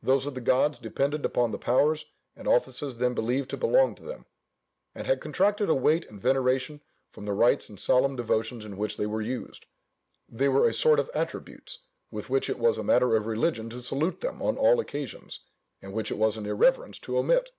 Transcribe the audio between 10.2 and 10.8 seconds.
they were a